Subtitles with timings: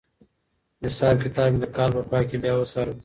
[0.85, 2.95] حساب کتاب مې د کال په پای کې بیا وڅارلو.